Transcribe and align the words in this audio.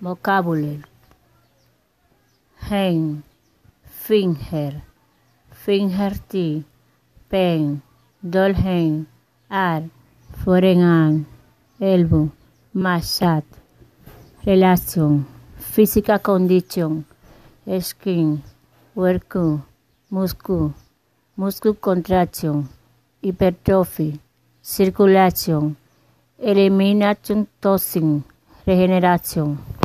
Vocabulary. 0.00 0.82
Hand, 2.56 3.22
finger, 3.84 4.40
finger 4.50 4.82
fingertip, 5.52 6.64
pen, 7.28 7.82
doll 8.22 8.54
hand, 8.54 9.06
arm, 9.50 9.90
foreign 10.42 10.82
arm, 10.82 11.26
elbow, 11.80 12.30
massage. 12.72 13.44
Relation, 14.46 15.26
physical 15.58 16.18
condition, 16.18 17.04
skin, 17.80 18.42
work, 18.94 19.36
muscle, 20.08 20.74
muscle 21.36 21.74
contraction, 21.74 22.68
hypertrophy, 23.22 24.18
circulation, 24.62 25.76
elimination 26.38 27.46
toxin, 27.60 28.24
regeneración. 28.66 29.79